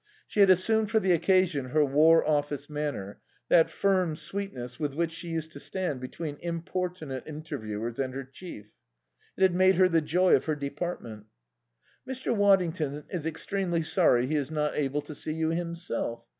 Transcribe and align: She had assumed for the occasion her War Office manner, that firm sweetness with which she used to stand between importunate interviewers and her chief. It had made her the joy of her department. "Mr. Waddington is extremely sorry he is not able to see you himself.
She 0.25 0.39
had 0.39 0.49
assumed 0.49 0.89
for 0.89 0.99
the 0.99 1.11
occasion 1.11 1.65
her 1.65 1.85
War 1.85 2.27
Office 2.27 2.67
manner, 2.71 3.19
that 3.49 3.69
firm 3.69 4.15
sweetness 4.15 4.79
with 4.79 4.95
which 4.95 5.11
she 5.11 5.27
used 5.27 5.51
to 5.51 5.59
stand 5.59 6.01
between 6.01 6.39
importunate 6.41 7.27
interviewers 7.27 7.99
and 7.99 8.11
her 8.15 8.23
chief. 8.23 8.71
It 9.37 9.43
had 9.43 9.53
made 9.53 9.75
her 9.75 9.87
the 9.87 10.01
joy 10.01 10.35
of 10.35 10.45
her 10.45 10.55
department. 10.55 11.27
"Mr. 12.09 12.35
Waddington 12.35 13.03
is 13.11 13.27
extremely 13.27 13.83
sorry 13.83 14.25
he 14.25 14.37
is 14.37 14.49
not 14.49 14.75
able 14.75 15.03
to 15.03 15.13
see 15.13 15.33
you 15.33 15.49
himself. 15.49 16.25